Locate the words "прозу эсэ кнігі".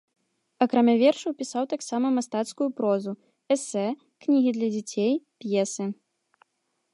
2.79-4.51